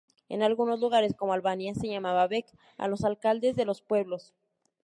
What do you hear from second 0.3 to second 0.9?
algunos